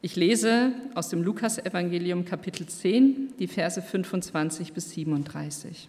Ich 0.00 0.14
lese 0.14 0.70
aus 0.94 1.08
dem 1.08 1.24
Lukasevangelium 1.24 2.24
Kapitel 2.24 2.68
10 2.68 3.34
die 3.40 3.48
Verse 3.48 3.82
25 3.82 4.72
bis 4.72 4.90
37. 4.90 5.88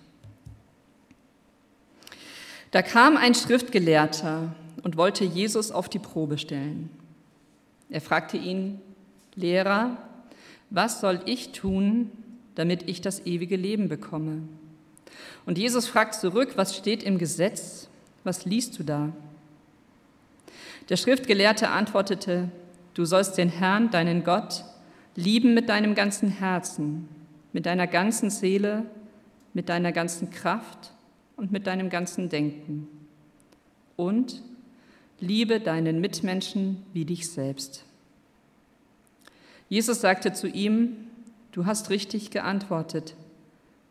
Da 2.71 2.81
kam 2.81 3.17
ein 3.17 3.35
Schriftgelehrter 3.35 4.55
und 4.81 4.97
wollte 4.97 5.25
Jesus 5.25 5.69
auf 5.69 5.89
die 5.89 5.99
Probe 5.99 6.39
stellen. 6.39 6.89
Er 7.91 8.01
fragte 8.01 8.37
ihn, 8.37 8.81
Lehrer, 9.35 9.97
was 10.71 11.01
soll 11.01 11.21
ich 11.25 11.51
tun, 11.51 12.09
damit 12.55 12.89
ich 12.89 13.01
das 13.01 13.27
ewige 13.27 13.57
Leben 13.57 13.89
bekomme? 13.89 14.41
Und 15.45 15.59
Jesus 15.59 15.87
fragt 15.87 16.15
zurück, 16.15 16.53
was 16.55 16.75
steht 16.75 17.03
im 17.03 17.19
Gesetz? 17.19 17.89
Was 18.23 18.45
liest 18.45 18.79
du 18.79 18.83
da? 18.83 19.13
Der 20.89 20.97
Schriftgelehrte 20.97 21.69
antwortete, 21.69 22.49
du 22.99 23.05
sollst 23.05 23.37
den 23.37 23.47
Herrn, 23.47 23.91
deinen 23.91 24.25
Gott, 24.25 24.65
lieben 25.15 25.53
mit 25.53 25.69
deinem 25.69 25.95
ganzen 25.95 26.27
Herzen, 26.27 27.07
mit 27.53 27.65
deiner 27.65 27.87
ganzen 27.87 28.29
Seele, 28.29 28.85
mit 29.53 29.69
deiner 29.69 29.93
ganzen 29.93 30.31
Kraft 30.31 30.91
und 31.37 31.49
mit 31.49 31.65
deinem 31.65 31.89
ganzen 31.89 32.27
Denken. 32.27 32.89
Und 33.95 34.43
liebe 35.21 35.61
deinen 35.61 36.01
Mitmenschen 36.01 36.83
wie 36.91 37.05
dich 37.05 37.31
selbst. 37.31 37.85
Jesus 39.69 40.01
sagte 40.01 40.33
zu 40.33 40.49
ihm, 40.49 41.07
du 41.53 41.65
hast 41.65 41.89
richtig 41.91 42.31
geantwortet, 42.31 43.15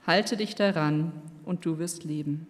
halte 0.07 0.37
dich 0.37 0.55
daran 0.55 1.13
und 1.47 1.65
du 1.65 1.79
wirst 1.79 2.05
leben. 2.05 2.47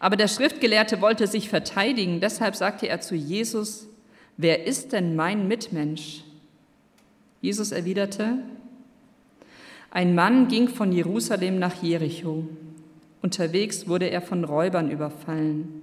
Aber 0.00 0.16
der 0.16 0.26
Schriftgelehrte 0.26 1.00
wollte 1.00 1.28
sich 1.28 1.48
verteidigen, 1.48 2.18
deshalb 2.20 2.56
sagte 2.56 2.88
er 2.88 3.00
zu 3.00 3.14
Jesus, 3.14 3.86
wer 4.36 4.66
ist 4.66 4.92
denn 4.92 5.16
mein 5.16 5.48
Mitmensch? 5.48 6.24
Jesus 7.40 7.72
erwiderte, 7.72 8.38
ein 9.90 10.14
Mann 10.14 10.48
ging 10.48 10.68
von 10.68 10.90
Jerusalem 10.90 11.58
nach 11.58 11.82
Jericho. 11.82 12.48
Unterwegs 13.22 13.86
wurde 13.86 14.10
er 14.10 14.22
von 14.22 14.44
Räubern 14.44 14.90
überfallen. 14.90 15.82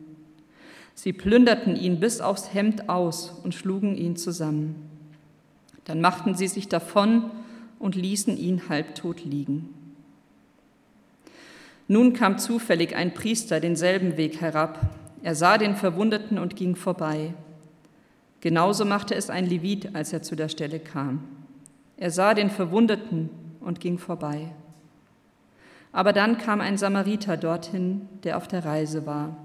Sie 0.96 1.14
plünderten 1.14 1.76
ihn 1.76 2.00
bis 2.00 2.20
aufs 2.20 2.54
Hemd 2.54 2.90
aus 2.90 3.40
und 3.44 3.56
schlugen 3.56 3.96
ihn 3.96 4.18
zusammen. 4.18 4.76
Dann 5.86 6.02
machten 6.02 6.36
sie 6.36 6.48
sich 6.48 6.68
davon 6.68 7.32
und 7.80 7.96
ließen 7.96 8.38
ihn 8.38 8.70
halbtot 8.70 9.24
liegen. 9.24 9.74
Nun 11.88 12.14
kam 12.14 12.38
zufällig 12.38 12.96
ein 12.96 13.14
Priester 13.14 13.60
denselben 13.60 14.18
Weg 14.18 14.42
herab. 14.42 14.80
Er 15.24 15.36
sah 15.36 15.58
den 15.58 15.76
Verwundeten 15.76 16.38
und 16.38 16.56
ging 16.56 16.76
vorbei. 16.76 17.34
Genauso 18.42 18.86
machte 18.86 19.16
es 19.16 19.30
ein 19.30 19.46
Levit, 19.46 19.96
als 19.96 20.12
er 20.12 20.24
zu 20.24 20.36
der 20.36 20.50
Stelle 20.50 20.80
kam. 20.80 21.24
Er 21.98 22.10
sah 22.10 22.34
den 22.34 22.50
Verwundeten 22.50 23.30
und 23.60 23.80
ging 23.80 24.00
vorbei. 24.00 24.52
Aber 25.92 26.14
dann 26.14 26.38
kam 26.38 26.60
ein 26.60 26.78
Samariter 26.78 27.38
dorthin, 27.38 28.10
der 28.24 28.38
auf 28.38 28.48
der 28.48 28.66
Reise 28.66 29.06
war. 29.06 29.38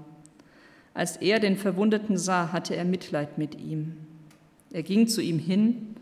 Als 0.95 1.17
er 1.17 1.39
den 1.39 1.57
Verwundeten 1.57 2.17
sah, 2.17 2.51
hatte 2.51 2.75
er 2.75 2.85
Mitleid 2.85 3.37
mit 3.37 3.59
ihm. 3.59 3.97
Er 4.71 4.81
ging 4.81 5.07
zu 5.07 5.21
ihm 5.21 5.37
hin, 5.37 5.95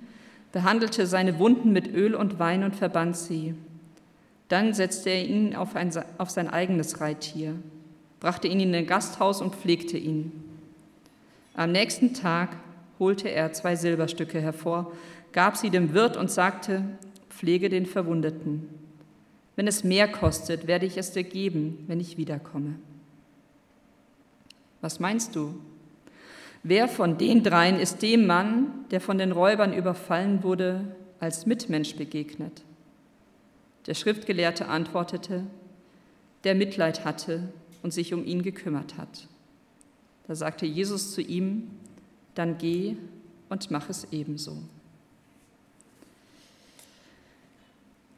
behandelte 0.54 1.06
seine 1.06 1.38
Wunden 1.38 1.74
mit 1.74 1.94
Öl 1.94 2.16
und 2.16 2.40
Wein 2.40 2.64
und 2.64 2.78
verband 2.78 3.18
sie. 3.18 3.56
Dann 4.48 4.74
setzte 4.74 5.10
er 5.10 5.26
ihn 5.26 5.54
auf, 5.56 5.76
ein, 5.76 5.92
auf 6.18 6.30
sein 6.30 6.48
eigenes 6.48 7.02
Reittier, 7.02 7.56
brachte 8.22 8.48
ihn 8.48 8.62
in 8.62 8.74
ein 8.74 8.88
Gasthaus 8.88 9.42
und 9.42 9.56
pflegte 9.56 9.98
ihn. 9.98 10.32
Am 11.56 11.74
nächsten 11.74 12.14
Tag 12.14 12.56
holte 13.00 13.30
er 13.30 13.54
zwei 13.54 13.76
Silberstücke 13.76 14.40
hervor, 14.40 14.92
gab 15.32 15.58
sie 15.58 15.70
dem 15.70 15.94
Wirt 15.94 16.18
und 16.18 16.32
sagte, 16.32 16.84
pflege 17.30 17.70
den 17.70 17.86
Verwundeten. 17.86 18.70
Wenn 19.56 19.68
es 19.68 19.84
mehr 19.84 20.08
kostet, 20.08 20.68
werde 20.68 20.86
ich 20.86 20.98
es 20.98 21.12
dir 21.12 21.24
geben, 21.24 21.84
wenn 21.88 22.00
ich 22.00 22.18
wiederkomme. 22.18 22.76
Was 24.82 25.00
meinst 25.00 25.36
du? 25.36 25.56
Wer 26.64 26.88
von 26.88 27.18
den 27.18 27.44
dreien 27.44 27.80
ist 27.80 28.02
dem 28.02 28.26
Mann, 28.26 28.86
der 28.92 29.00
von 29.00 29.18
den 29.18 29.32
Räubern 29.32 29.74
überfallen 29.74 30.44
wurde, 30.44 30.96
als 31.20 31.46
Mitmensch 31.46 31.96
begegnet? 31.96 32.64
Der 33.88 33.94
Schriftgelehrte 33.94 34.68
antwortete, 34.68 35.46
der 36.44 36.56
Mitleid 36.56 37.06
hatte 37.06 37.50
und 37.84 37.94
sich 37.94 38.14
um 38.14 38.26
ihn 38.26 38.42
gekümmert 38.42 38.98
hat. 38.98 39.28
Da 40.28 40.36
sagte 40.36 40.66
Jesus 40.66 41.14
zu 41.14 41.22
ihm, 41.22 41.70
dann 42.36 42.58
geh 42.58 42.96
und 43.50 43.72
mach 43.72 43.90
es 43.90 44.08
ebenso. 44.12 44.58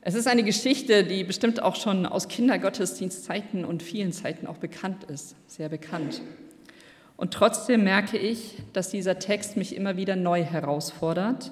Es 0.01 0.15
ist 0.15 0.27
eine 0.27 0.43
Geschichte, 0.43 1.03
die 1.03 1.23
bestimmt 1.25 1.61
auch 1.61 1.75
schon 1.75 2.05
aus 2.05 2.29
Kindergottesdienstzeiten 2.29 3.65
und 3.65 3.83
vielen 3.83 4.13
Zeiten 4.13 4.47
auch 4.47 4.57
bekannt 4.57 5.03
ist, 5.05 5.35
sehr 5.47 5.67
bekannt. 5.67 6.21
Und 7.17 7.33
trotzdem 7.33 7.83
merke 7.83 8.17
ich, 8.17 8.57
dass 8.73 8.89
dieser 8.89 9.19
Text 9.19 9.57
mich 9.57 9.75
immer 9.75 9.97
wieder 9.97 10.15
neu 10.15 10.43
herausfordert, 10.43 11.51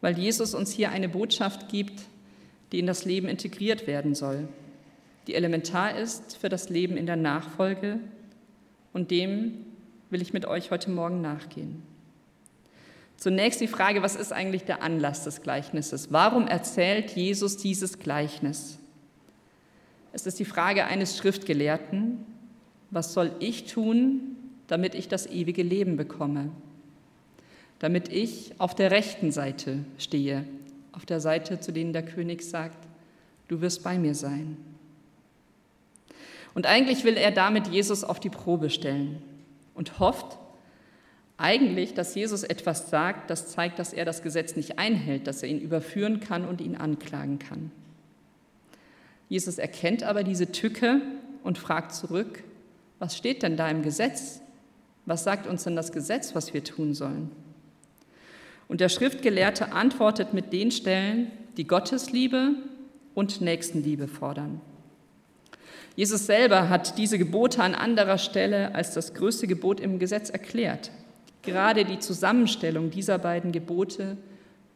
weil 0.00 0.16
Jesus 0.16 0.54
uns 0.54 0.70
hier 0.70 0.90
eine 0.90 1.08
Botschaft 1.08 1.68
gibt, 1.68 2.02
die 2.70 2.78
in 2.78 2.86
das 2.86 3.04
Leben 3.04 3.26
integriert 3.26 3.86
werden 3.86 4.14
soll, 4.14 4.48
die 5.26 5.34
elementar 5.34 5.98
ist 5.98 6.36
für 6.36 6.48
das 6.48 6.68
Leben 6.68 6.96
in 6.96 7.06
der 7.06 7.16
Nachfolge 7.16 7.98
und 8.92 9.10
dem 9.10 9.66
will 10.10 10.22
ich 10.22 10.32
mit 10.32 10.46
euch 10.46 10.70
heute 10.70 10.90
Morgen 10.90 11.20
nachgehen. 11.20 11.82
Zunächst 13.16 13.60
die 13.60 13.66
Frage, 13.66 14.02
was 14.02 14.14
ist 14.14 14.32
eigentlich 14.32 14.64
der 14.64 14.82
Anlass 14.82 15.24
des 15.24 15.42
Gleichnisses? 15.42 16.12
Warum 16.12 16.46
erzählt 16.46 17.12
Jesus 17.12 17.56
dieses 17.56 17.98
Gleichnis? 17.98 18.78
Es 20.12 20.26
ist 20.26 20.38
die 20.38 20.44
Frage 20.44 20.84
eines 20.84 21.16
Schriftgelehrten, 21.16 22.24
was 22.90 23.12
soll 23.12 23.32
ich 23.40 23.64
tun, 23.64 24.36
damit 24.66 24.94
ich 24.94 25.08
das 25.08 25.26
ewige 25.26 25.62
Leben 25.62 25.96
bekomme? 25.96 26.50
Damit 27.78 28.10
ich 28.10 28.52
auf 28.58 28.74
der 28.74 28.90
rechten 28.90 29.32
Seite 29.32 29.84
stehe, 29.98 30.44
auf 30.92 31.04
der 31.04 31.20
Seite, 31.20 31.60
zu 31.60 31.72
denen 31.72 31.92
der 31.92 32.04
König 32.04 32.42
sagt, 32.42 32.86
du 33.48 33.60
wirst 33.60 33.82
bei 33.82 33.98
mir 33.98 34.14
sein. 34.14 34.56
Und 36.54 36.66
eigentlich 36.66 37.04
will 37.04 37.16
er 37.16 37.32
damit 37.32 37.68
Jesus 37.68 38.04
auf 38.04 38.20
die 38.20 38.30
Probe 38.30 38.70
stellen 38.70 39.22
und 39.76 40.00
hofft 40.00 40.38
eigentlich, 41.38 41.94
dass 41.94 42.14
Jesus 42.14 42.42
etwas 42.42 42.90
sagt, 42.90 43.30
das 43.30 43.48
zeigt, 43.48 43.78
dass 43.78 43.92
er 43.92 44.04
das 44.04 44.22
Gesetz 44.22 44.56
nicht 44.56 44.78
einhält, 44.78 45.26
dass 45.26 45.42
er 45.42 45.50
ihn 45.50 45.60
überführen 45.60 46.20
kann 46.20 46.46
und 46.46 46.60
ihn 46.60 46.76
anklagen 46.76 47.38
kann. 47.38 47.70
Jesus 49.28 49.58
erkennt 49.58 50.02
aber 50.02 50.24
diese 50.24 50.50
Tücke 50.50 51.02
und 51.42 51.58
fragt 51.58 51.92
zurück, 51.92 52.42
was 52.98 53.16
steht 53.16 53.42
denn 53.42 53.56
da 53.56 53.68
im 53.68 53.82
Gesetz? 53.82 54.40
Was 55.04 55.24
sagt 55.24 55.46
uns 55.46 55.64
denn 55.64 55.76
das 55.76 55.92
Gesetz, 55.92 56.34
was 56.34 56.54
wir 56.54 56.64
tun 56.64 56.94
sollen? 56.94 57.30
Und 58.68 58.80
der 58.80 58.88
Schriftgelehrte 58.88 59.72
antwortet 59.72 60.32
mit 60.32 60.52
den 60.52 60.70
Stellen, 60.70 61.30
die 61.56 61.66
Gottesliebe 61.66 62.54
und 63.14 63.40
Nächstenliebe 63.40 64.08
fordern. 64.08 64.60
Jesus 65.96 66.26
selber 66.26 66.68
hat 66.68 66.98
diese 66.98 67.18
Gebote 67.18 67.62
an 67.62 67.74
anderer 67.74 68.18
Stelle 68.18 68.74
als 68.74 68.92
das 68.92 69.14
größte 69.14 69.46
Gebot 69.46 69.80
im 69.80 69.98
Gesetz 69.98 70.28
erklärt. 70.28 70.90
Gerade 71.42 71.84
die 71.84 71.98
Zusammenstellung 71.98 72.90
dieser 72.90 73.18
beiden 73.18 73.50
Gebote 73.50 74.18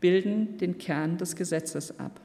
bilden 0.00 0.56
den 0.58 0.78
Kern 0.78 1.18
des 1.18 1.36
Gesetzes 1.36 2.00
ab. 2.00 2.20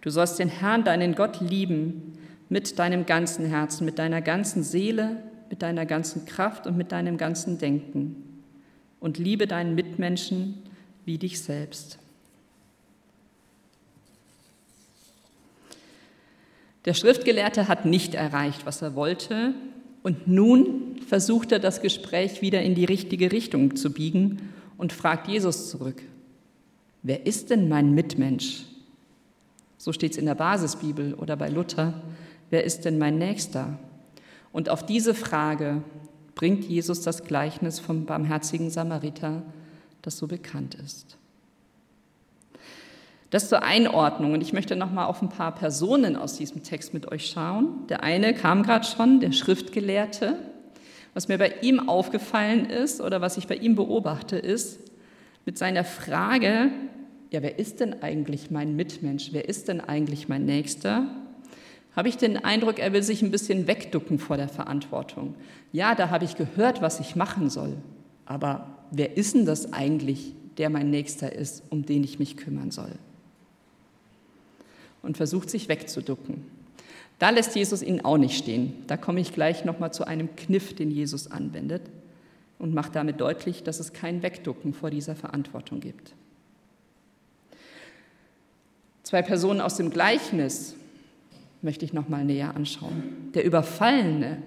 Du 0.00 0.10
sollst 0.10 0.38
den 0.38 0.48
Herrn, 0.48 0.84
deinen 0.84 1.14
Gott, 1.14 1.40
lieben 1.40 2.18
mit 2.48 2.78
deinem 2.78 3.04
ganzen 3.04 3.46
Herzen, 3.46 3.84
mit 3.84 3.98
deiner 3.98 4.22
ganzen 4.22 4.62
Seele, 4.62 5.16
mit 5.50 5.62
deiner 5.62 5.86
ganzen 5.86 6.26
Kraft 6.26 6.66
und 6.66 6.76
mit 6.76 6.92
deinem 6.92 7.18
ganzen 7.18 7.58
Denken 7.58 8.44
und 9.00 9.18
liebe 9.18 9.46
deinen 9.46 9.74
Mitmenschen 9.74 10.62
wie 11.04 11.18
dich 11.18 11.42
selbst. 11.42 11.98
Der 16.84 16.94
Schriftgelehrte 16.94 17.68
hat 17.68 17.84
nicht 17.84 18.14
erreicht, 18.14 18.64
was 18.64 18.82
er 18.82 18.94
wollte, 18.94 19.54
und 20.02 20.26
nun 20.26 20.96
versucht 21.06 21.52
er 21.52 21.58
das 21.58 21.82
Gespräch 21.82 22.40
wieder 22.40 22.62
in 22.62 22.74
die 22.74 22.86
richtige 22.86 23.32
Richtung 23.32 23.76
zu 23.76 23.92
biegen 23.92 24.50
und 24.78 24.92
fragt 24.92 25.28
Jesus 25.28 25.68
zurück, 25.68 26.02
wer 27.02 27.26
ist 27.26 27.50
denn 27.50 27.68
mein 27.68 27.94
Mitmensch? 27.94 28.64
So 29.76 29.92
steht 29.92 30.12
es 30.12 30.18
in 30.18 30.26
der 30.26 30.34
Basisbibel 30.34 31.14
oder 31.14 31.36
bei 31.36 31.50
Luther, 31.50 32.02
wer 32.48 32.64
ist 32.64 32.86
denn 32.86 32.98
mein 32.98 33.18
Nächster? 33.18 33.78
Und 34.52 34.70
auf 34.70 34.84
diese 34.84 35.14
Frage 35.14 35.82
bringt 36.34 36.64
Jesus 36.64 37.02
das 37.02 37.24
Gleichnis 37.24 37.78
vom 37.78 38.06
barmherzigen 38.06 38.70
Samariter, 38.70 39.42
das 40.00 40.16
so 40.16 40.26
bekannt 40.26 40.76
ist. 40.76 41.18
Das 43.30 43.48
zur 43.48 43.62
Einordnung. 43.62 44.32
Und 44.32 44.42
ich 44.42 44.52
möchte 44.52 44.76
noch 44.76 44.90
mal 44.90 45.06
auf 45.06 45.22
ein 45.22 45.28
paar 45.28 45.54
Personen 45.54 46.16
aus 46.16 46.36
diesem 46.36 46.62
Text 46.62 46.92
mit 46.92 47.10
euch 47.10 47.26
schauen. 47.26 47.86
Der 47.88 48.02
eine 48.02 48.34
kam 48.34 48.62
gerade 48.64 48.84
schon, 48.84 49.20
der 49.20 49.32
Schriftgelehrte. 49.32 50.36
Was 51.14 51.28
mir 51.28 51.38
bei 51.38 51.54
ihm 51.62 51.88
aufgefallen 51.88 52.66
ist 52.66 53.00
oder 53.00 53.20
was 53.20 53.36
ich 53.36 53.46
bei 53.46 53.56
ihm 53.56 53.74
beobachte, 53.76 54.36
ist, 54.36 54.80
Mit 55.46 55.56
seiner 55.56 55.84
Frage, 55.84 56.70
ja, 57.30 57.42
wer 57.42 57.58
ist 57.58 57.80
denn 57.80 58.02
eigentlich 58.02 58.50
mein 58.50 58.76
Mitmensch? 58.76 59.30
Wer 59.32 59.48
ist 59.48 59.68
denn 59.68 59.80
eigentlich 59.80 60.28
mein 60.28 60.44
Nächster? 60.44 61.06
Habe 61.96 62.08
ich 62.08 62.18
den 62.18 62.44
Eindruck, 62.44 62.78
er 62.78 62.92
will 62.92 63.02
sich 63.02 63.22
ein 63.22 63.30
bisschen 63.30 63.66
wegducken 63.66 64.18
vor 64.18 64.36
der 64.36 64.48
Verantwortung. 64.48 65.34
Ja, 65.72 65.94
da 65.94 66.10
habe 66.10 66.24
ich 66.24 66.36
gehört, 66.36 66.82
was 66.82 67.00
ich 67.00 67.16
machen 67.16 67.48
soll. 67.48 67.78
Aber 68.26 68.84
wer 68.90 69.16
ist 69.16 69.34
denn 69.34 69.46
das 69.46 69.72
eigentlich, 69.72 70.34
der 70.58 70.70
mein 70.70 70.90
Nächster 70.90 71.32
ist, 71.32 71.64
um 71.70 71.86
den 71.86 72.04
ich 72.04 72.18
mich 72.18 72.36
kümmern 72.36 72.70
soll? 72.70 72.92
Und 75.02 75.16
versucht 75.16 75.48
sich 75.50 75.68
wegzuducken. 75.68 76.44
Da 77.18 77.30
lässt 77.30 77.54
Jesus 77.54 77.82
ihn 77.82 78.00
auch 78.02 78.16
nicht 78.16 78.36
stehen. 78.36 78.84
Da 78.86 78.96
komme 78.96 79.20
ich 79.20 79.32
gleich 79.32 79.64
nochmal 79.64 79.92
zu 79.92 80.06
einem 80.06 80.34
Kniff, 80.36 80.74
den 80.74 80.90
Jesus 80.90 81.30
anwendet 81.30 81.82
und 82.58 82.74
macht 82.74 82.94
damit 82.94 83.20
deutlich, 83.20 83.62
dass 83.62 83.80
es 83.80 83.92
kein 83.92 84.22
Wegducken 84.22 84.74
vor 84.74 84.90
dieser 84.90 85.16
Verantwortung 85.16 85.80
gibt. 85.80 86.14
Zwei 89.02 89.22
Personen 89.22 89.60
aus 89.60 89.76
dem 89.76 89.90
Gleichnis 89.90 90.76
möchte 91.62 91.84
ich 91.84 91.92
noch 91.92 92.08
mal 92.08 92.24
näher 92.24 92.54
anschauen. 92.54 93.30
Der 93.34 93.44
Überfallene. 93.44 94.42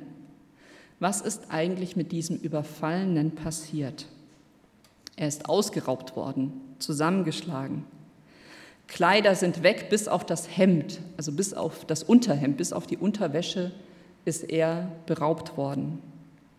Was 0.99 1.21
ist 1.21 1.51
eigentlich 1.51 1.95
mit 1.95 2.11
diesem 2.11 2.37
Überfallenen 2.37 3.31
passiert? 3.31 4.07
Er 5.15 5.27
ist 5.27 5.49
ausgeraubt 5.49 6.15
worden, 6.15 6.53
zusammengeschlagen. 6.79 7.83
Kleider 8.93 9.33
sind 9.33 9.63
weg 9.63 9.89
bis 9.89 10.07
auf 10.07 10.23
das 10.23 10.55
Hemd, 10.55 10.99
also 11.17 11.31
bis 11.31 11.55
auf 11.55 11.83
das 11.83 12.03
Unterhemd, 12.03 12.57
bis 12.57 12.71
auf 12.71 12.85
die 12.85 12.97
Unterwäsche 12.97 13.71
ist 14.23 14.43
er 14.43 14.91
beraubt 15.07 15.57
worden. 15.57 15.97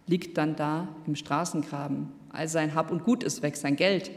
Liegt 0.09 0.37
dann 0.37 0.57
da 0.57 0.89
im 1.07 1.15
Straßengraben. 1.15 2.09
All 2.31 2.49
sein 2.49 2.75
Hab 2.75 2.91
und 2.91 3.05
Gut 3.05 3.23
ist 3.23 3.43
weg, 3.43 3.57
sein 3.57 3.77
Geld. 3.77 4.11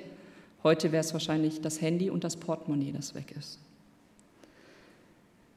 Heute 0.63 0.91
wäre 0.91 1.01
es 1.01 1.13
wahrscheinlich 1.13 1.61
das 1.61 1.79
Handy 1.79 2.09
und 2.09 2.23
das 2.23 2.37
Portemonnaie, 2.37 2.91
das 2.91 3.13
weg 3.13 3.35
ist. 3.37 3.59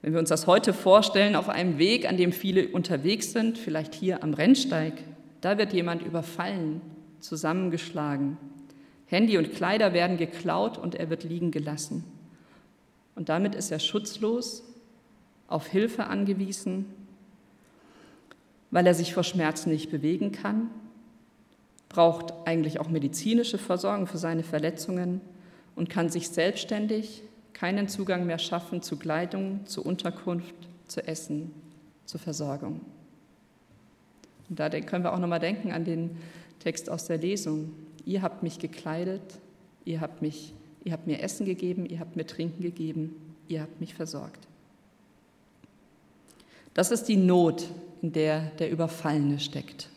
Wenn 0.03 0.13
wir 0.13 0.21
uns 0.21 0.29
das 0.29 0.47
heute 0.47 0.75
vorstellen, 0.75 1.37
auf 1.37 1.49
einem 1.49 1.79
Weg, 1.79 2.07
an 2.07 2.19
dem 2.19 2.31
viele 2.31 2.69
unterwegs 2.69 3.33
sind, 3.33 3.57
vielleicht 3.57 3.95
hier 3.95 4.23
am 4.23 4.35
Rennsteig, 4.35 4.93
da 5.41 5.57
wird 5.57 5.73
jemand 5.73 6.03
überfallen, 6.03 6.83
zusammengeschlagen. 7.21 8.37
Handy 9.07 9.39
und 9.39 9.55
Kleider 9.55 9.95
werden 9.95 10.19
geklaut 10.19 10.77
und 10.77 10.95
er 10.95 11.09
wird 11.09 11.25
liegen 11.25 11.53
gelassen. 11.53 12.05
Und 13.15 13.29
damit 13.29 13.55
ist 13.55 13.71
er 13.71 13.79
schutzlos, 13.79 14.63
auf 15.49 15.67
Hilfe 15.67 16.07
angewiesen, 16.07 16.87
weil 18.71 18.87
er 18.87 18.95
sich 18.95 19.13
vor 19.13 19.25
Schmerzen 19.25 19.71
nicht 19.71 19.91
bewegen 19.91 20.33
kann, 20.33 20.71
braucht 21.89 22.33
eigentlich 22.47 22.79
auch 22.79 22.89
medizinische 22.89 23.59
Versorgung 23.59 24.07
für 24.07 24.19
seine 24.19 24.45
Verletzungen 24.45 25.21
und 25.75 25.91
kann 25.91 26.09
sich 26.09 26.29
selbstständig 26.29 27.23
keinen 27.53 27.89
Zugang 27.89 28.27
mehr 28.27 28.39
schaffen 28.39 28.81
zu 28.81 28.97
Kleidung, 28.97 29.67
zu 29.67 29.85
Unterkunft, 29.85 30.55
zu 30.87 31.07
Essen, 31.07 31.53
zur 32.07 32.21
Versorgung. 32.21 32.81
Und 34.49 34.59
da 34.59 34.69
können 34.69 35.05
wir 35.05 35.13
auch 35.13 35.19
nochmal 35.19 35.41
denken 35.41 35.73
an 35.73 35.85
den 35.85 36.17
Text 36.61 36.91
aus 36.91 37.07
der 37.07 37.19
Lesung. 37.19 37.73
Ihr 38.05 38.23
habt 38.23 38.43
mich 38.43 38.59
gekleidet, 38.59 39.23
ihr 39.85 40.01
habt, 40.01 40.23
mich, 40.23 40.55
ihr 40.85 40.93
habt 40.93 41.07
mir 41.07 41.21
Essen 41.21 41.47
gegeben, 41.47 41.87
ihr 41.87 42.01
habt 42.01 42.17
mir 42.17 42.27
Trinken 42.27 42.63
gegeben, 42.63 43.15
ihr 43.49 43.63
habt 43.63 43.81
mich 43.81 43.95
versorgt. 43.95 44.47
Das 46.75 46.91
ist 46.91 47.05
die 47.05 47.17
Not, 47.17 47.69
in 48.03 48.13
der 48.13 48.51
der 48.59 48.71
Überfallene 48.71 49.41
steckt. 49.41 49.89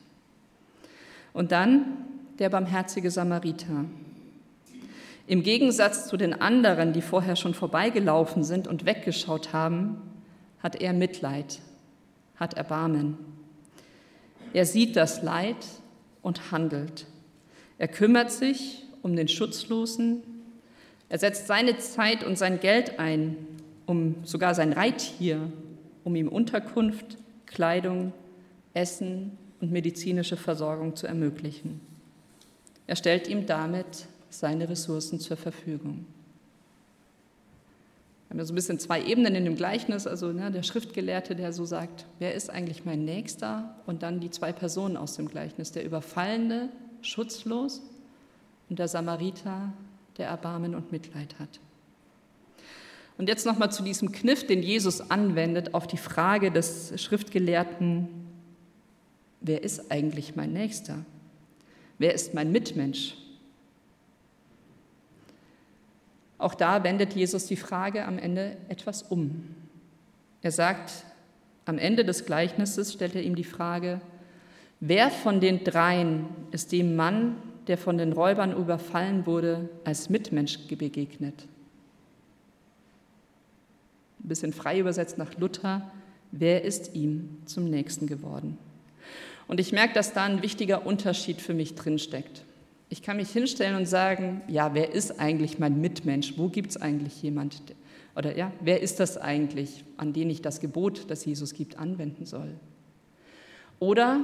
Und 1.33 1.51
dann 1.51 1.85
der 2.39 2.49
barmherzige 2.49 3.11
Samariter. 3.11 3.85
Im 5.25 5.43
Gegensatz 5.43 6.07
zu 6.07 6.17
den 6.17 6.33
anderen, 6.33 6.93
die 6.93 7.01
vorher 7.01 7.35
schon 7.35 7.53
vorbeigelaufen 7.53 8.43
sind 8.43 8.67
und 8.67 8.85
weggeschaut 8.85 9.53
haben, 9.53 9.97
hat 10.61 10.81
er 10.81 10.93
Mitleid, 10.93 11.59
hat 12.35 12.55
Erbarmen. 12.55 13.17
Er 14.53 14.65
sieht 14.65 14.95
das 14.95 15.23
Leid 15.23 15.55
und 16.21 16.51
handelt. 16.51 17.05
Er 17.77 17.87
kümmert 17.87 18.31
sich 18.31 18.83
um 19.01 19.15
den 19.15 19.27
Schutzlosen. 19.27 20.23
Er 21.13 21.19
setzt 21.19 21.45
seine 21.45 21.77
Zeit 21.77 22.23
und 22.23 22.39
sein 22.39 22.59
Geld 22.59 22.97
ein, 22.97 23.37
um 23.85 24.15
sogar 24.23 24.55
sein 24.55 24.73
Reittier, 24.73 25.47
um 26.03 26.15
ihm 26.15 26.27
Unterkunft, 26.27 27.19
Kleidung, 27.45 28.13
Essen 28.73 29.37
und 29.61 29.71
medizinische 29.71 30.37
Versorgung 30.37 30.95
zu 30.95 31.05
ermöglichen. 31.05 31.79
Er 32.87 32.95
stellt 32.95 33.27
ihm 33.27 33.45
damit 33.45 34.07
seine 34.31 34.67
Ressourcen 34.67 35.19
zur 35.19 35.37
Verfügung. 35.37 36.07
Wir 38.25 38.29
haben 38.31 38.39
ja 38.39 38.45
so 38.45 38.53
ein 38.53 38.55
bisschen 38.55 38.79
zwei 38.79 39.03
Ebenen 39.03 39.35
in 39.35 39.45
dem 39.45 39.55
Gleichnis, 39.55 40.07
also 40.07 40.31
ne, 40.31 40.49
der 40.49 40.63
Schriftgelehrte, 40.63 41.35
der 41.35 41.53
so 41.53 41.63
sagt, 41.63 42.07
wer 42.17 42.33
ist 42.33 42.49
eigentlich 42.49 42.85
mein 42.85 43.05
Nächster? 43.05 43.75
Und 43.85 44.01
dann 44.01 44.19
die 44.19 44.31
zwei 44.31 44.51
Personen 44.51 44.97
aus 44.97 45.15
dem 45.15 45.29
Gleichnis, 45.29 45.71
der 45.71 45.85
Überfallende, 45.85 46.69
schutzlos 47.03 47.83
und 48.67 48.79
der 48.79 48.87
Samariter, 48.87 49.71
der 50.17 50.27
Erbarmen 50.27 50.75
und 50.75 50.91
Mitleid 50.91 51.39
hat. 51.39 51.59
Und 53.17 53.29
jetzt 53.29 53.45
nochmal 53.45 53.71
zu 53.71 53.83
diesem 53.83 54.11
Kniff, 54.11 54.45
den 54.45 54.63
Jesus 54.63 55.11
anwendet 55.11 55.73
auf 55.73 55.87
die 55.87 55.97
Frage 55.97 56.51
des 56.51 56.99
Schriftgelehrten, 57.01 58.07
wer 59.41 59.63
ist 59.63 59.91
eigentlich 59.91 60.35
mein 60.35 60.53
Nächster? 60.53 61.05
Wer 61.99 62.13
ist 62.13 62.33
mein 62.33 62.51
Mitmensch? 62.51 63.15
Auch 66.37 66.55
da 66.55 66.83
wendet 66.83 67.13
Jesus 67.13 67.45
die 67.45 67.55
Frage 67.55 68.05
am 68.05 68.17
Ende 68.17 68.57
etwas 68.67 69.03
um. 69.03 69.55
Er 70.41 70.51
sagt, 70.51 71.05
am 71.65 71.77
Ende 71.77 72.03
des 72.03 72.25
Gleichnisses 72.25 72.91
stellt 72.91 73.15
er 73.15 73.21
ihm 73.21 73.35
die 73.35 73.45
Frage, 73.45 74.01
wer 74.81 75.09
von 75.09 75.39
den 75.39 75.63
dreien 75.63 76.25
ist 76.51 76.73
dem 76.73 76.97
Mann, 76.97 77.37
der 77.67 77.77
von 77.77 77.97
den 77.97 78.13
Räubern 78.13 78.55
überfallen 78.55 79.25
wurde, 79.25 79.69
als 79.83 80.09
Mitmensch 80.09 80.57
begegnet? 80.67 81.45
Ein 84.23 84.27
bisschen 84.27 84.53
frei 84.53 84.79
übersetzt 84.79 85.17
nach 85.17 85.37
Luther, 85.37 85.91
wer 86.31 86.63
ist 86.63 86.95
ihm 86.95 87.37
zum 87.45 87.65
Nächsten 87.65 88.07
geworden? 88.07 88.57
Und 89.47 89.59
ich 89.59 89.71
merke, 89.71 89.93
dass 89.93 90.13
da 90.13 90.23
ein 90.23 90.41
wichtiger 90.41 90.85
Unterschied 90.85 91.41
für 91.41 91.53
mich 91.53 91.75
drinsteckt. 91.75 92.43
Ich 92.89 93.01
kann 93.01 93.17
mich 93.17 93.29
hinstellen 93.31 93.75
und 93.75 93.85
sagen, 93.85 94.41
ja, 94.47 94.73
wer 94.73 94.93
ist 94.93 95.19
eigentlich 95.19 95.59
mein 95.59 95.81
Mitmensch? 95.81 96.37
Wo 96.37 96.47
gibt 96.47 96.71
es 96.71 96.77
eigentlich 96.81 97.21
jemand? 97.21 97.61
Oder 98.15 98.37
ja, 98.37 98.51
wer 98.61 98.81
ist 98.81 98.99
das 98.99 99.17
eigentlich, 99.17 99.83
an 99.97 100.13
den 100.13 100.29
ich 100.29 100.41
das 100.41 100.59
Gebot, 100.59 101.09
das 101.09 101.25
Jesus 101.25 101.53
gibt, 101.53 101.79
anwenden 101.79 102.25
soll? 102.25 102.53
Oder 103.79 104.21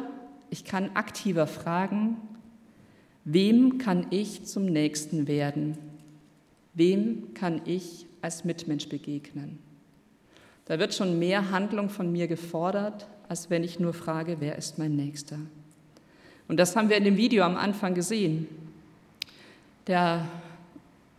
ich 0.50 0.64
kann 0.64 0.92
aktiver 0.94 1.48
fragen, 1.48 2.18
wem 3.32 3.78
kann 3.78 4.08
ich 4.10 4.46
zum 4.46 4.66
Nächsten 4.66 5.28
werden? 5.28 5.78
Wem 6.74 7.34
kann 7.34 7.62
ich 7.66 8.08
als 8.22 8.44
Mitmensch 8.44 8.90
begegnen? 8.90 9.60
Da 10.66 10.80
wird 10.80 10.94
schon 10.94 11.20
mehr 11.20 11.52
Handlung 11.52 11.90
von 11.90 12.12
mir 12.12 12.28
gefordert, 12.28 13.08
als 13.28 13.50
wenn 13.50 13.64
ich 13.64 13.80
nur 13.80 13.94
frage, 13.94 14.38
wer 14.40 14.58
ist 14.58 14.80
mein 14.80 14.96
Nächster? 14.96 15.38
Und 16.48 16.58
das 16.58 16.76
haben 16.76 16.90
wir 16.90 16.98
in 16.98 17.04
dem 17.04 17.18
Video 17.18 17.44
am 17.44 17.58
Anfang 17.58 17.94
gesehen. 17.94 18.48
Der 19.86 20.28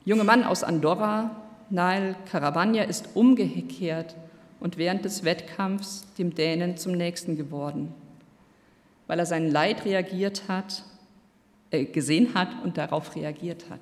junge 0.04 0.24
Mann 0.24 0.42
aus 0.42 0.64
Andorra, 0.64 1.36
Nail 1.70 2.16
Carabagna, 2.30 2.82
ist 2.82 3.10
umgekehrt 3.14 4.16
und 4.58 4.76
während 4.76 5.04
des 5.04 5.24
Wettkampfs 5.24 6.06
dem 6.18 6.34
Dänen 6.34 6.76
zum 6.76 6.92
Nächsten 6.92 7.36
geworden, 7.36 7.94
weil 9.06 9.20
er 9.20 9.26
sein 9.26 9.50
Leid 9.50 9.84
reagiert 9.84 10.48
hat, 10.48 10.84
äh, 11.70 11.84
gesehen 11.84 12.34
hat 12.34 12.48
und 12.64 12.78
darauf 12.78 13.14
reagiert 13.16 13.66
hat. 13.70 13.80